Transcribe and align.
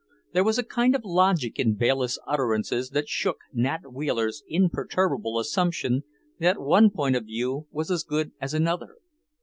There 0.33 0.43
was 0.43 0.57
a 0.57 0.63
kind 0.63 0.95
of 0.95 1.05
logic 1.05 1.59
in 1.59 1.75
Bayliss' 1.75 2.17
utterances 2.25 2.89
that 2.89 3.07
shook 3.07 3.37
Nat 3.53 3.93
Wheeler's 3.93 4.41
imperturbable 4.47 5.37
assumption 5.37 6.05
that 6.39 6.59
one 6.59 6.89
point 6.89 7.15
of 7.15 7.25
view 7.25 7.67
was 7.69 7.91
as 7.91 8.03
good 8.03 8.31
as 8.41 8.55
another. 8.55 8.95